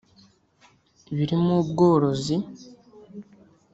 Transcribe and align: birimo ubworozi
birimo 1.15 1.53
ubworozi 1.63 2.35